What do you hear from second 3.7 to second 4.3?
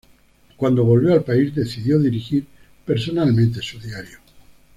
diario.